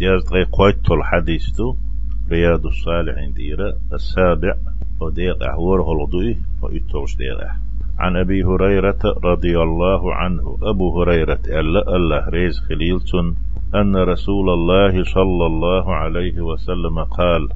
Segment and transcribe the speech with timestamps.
[0.00, 1.74] يزغي قويت الحديث تو
[2.30, 4.54] رياض الصالحين ديرة السابع
[5.00, 7.38] وديق أحور غلطوي ويتوش ديق
[7.98, 13.36] عن أبي هريرة رضي الله عنه أبو هريرة ألا الله ريز خليلتون
[13.74, 17.48] أن رسول الله صلى الله عليه وسلم قال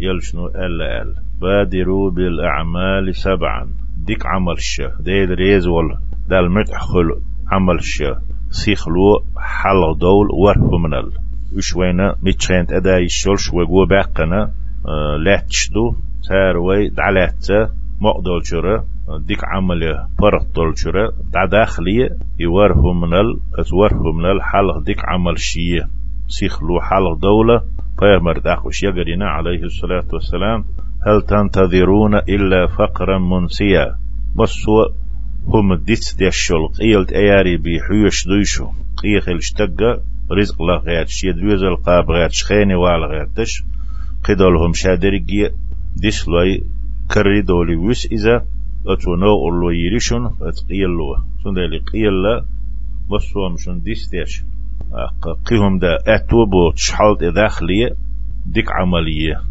[0.00, 3.68] يلشنو ألا أل بادروا بالأعمال سبعا.
[4.06, 5.98] ديك عمل الشه ديد ريز ولا.
[6.28, 7.20] دال متحخل
[7.52, 8.18] عمل الشه
[8.50, 14.52] سيخلو حل دول ورف منل وشوينا متشينت أدا يشولش وقو باقنا
[14.86, 15.94] آه لاتشدو
[16.28, 17.68] تاروي دعلاتة
[18.00, 18.84] مقدول شرا
[19.18, 25.84] ديك عمل برطل شرا دا داخلية يوره منل اتوره منل حلق ديك عمل شيء
[26.28, 27.62] سيخلو حلق دولة
[27.98, 28.82] فيمر داخوش.
[28.82, 30.64] يقرينا عليه الصلاة والسلام
[31.06, 33.96] هل تنتظرون إلا فقرا منسيا؟
[34.36, 34.84] بسوا
[35.46, 38.66] هم ديت ديشول قيلت إياري بي حيوش دويشو.
[38.96, 43.62] قيخ الشتقة رزق لا غير شي دويز القاب غير شخيني وال غير تش.
[44.24, 45.52] قدولهم شادرقية
[45.96, 46.62] ديش لوي
[47.14, 48.44] كري دولي ويس إذا
[48.86, 52.44] أتو نو أولو يريشون أتقيل لو سندالي قيل لا
[53.10, 54.42] بسوا مشون ديس ديش
[55.46, 57.96] قيهم دا أتو بو تشحالت داخلية
[58.46, 59.42] ديك عملية.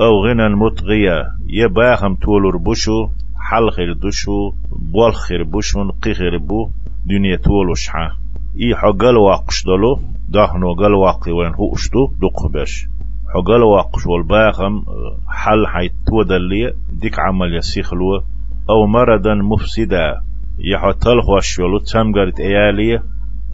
[0.00, 4.52] أو غنى المطغية يباهم تولر بشو حل خير دشو
[4.92, 6.70] بول خير بوشون قي خير بو
[7.06, 8.21] دنيا تولو شحا.
[8.60, 12.88] إي حقل واقش دلو داخنو قل واقي وين هو اشتو دق بش
[13.34, 14.84] حقل واقش والباخم
[15.28, 18.22] حل حيت تودلي ديك عمل يسيخلو
[18.70, 20.20] أو مرضا مفسدا.
[20.58, 23.02] يحطل خوشولو تمغرت إيالية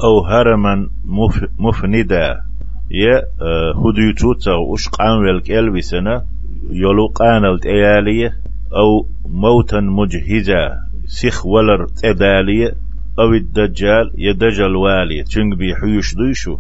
[0.05, 2.41] أو هرما مف مفندا.
[2.91, 3.23] يا
[3.81, 6.25] هديتو تاو اش قانويل كالبسنا
[6.71, 8.37] يلو قانلت إيالية
[8.73, 10.71] أو موتا مجهزا.
[11.07, 12.75] سيخ ولر تدالية
[13.19, 16.59] أو الدجال يدجل والي تنق بي حيوش ديشو.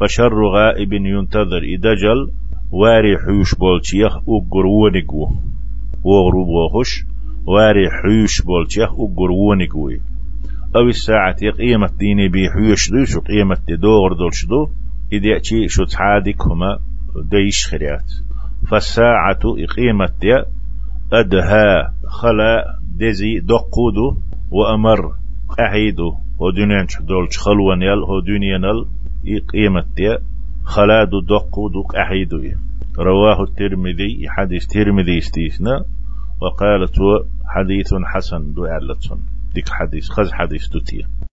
[0.00, 2.30] فشر غائب ينتظر إدجل
[2.70, 5.28] واري حيوش بولتيخ أقر ونقو.
[6.04, 7.04] وغرو بوخش
[7.46, 9.30] واري حيوش بولتيخ أقر
[10.76, 14.68] أو الساعة قيمة ديني بي حيوش ديشو قيمة دوغر دولشدو
[15.12, 16.78] إذا أتي شو تحادك هما
[17.30, 18.12] ديش خريات.
[18.68, 20.42] فالساعة إقيمة دي
[21.12, 24.16] أدها خلا دزي دقودو
[24.50, 25.23] وأمر
[25.60, 28.86] أحيدو ودنيا دول خلوان يل ودنيا نل
[29.38, 30.18] قيمة
[30.64, 32.42] خلادو دقودو أحيدو
[32.98, 34.28] رواه الترمذي.
[34.28, 35.84] حديث ترمذي استيسنا.
[36.42, 36.96] وقالت
[37.46, 38.52] حديث حسن.
[38.52, 38.66] دو
[39.54, 40.10] ديك حديث.
[40.10, 41.04] خز حديث تتيه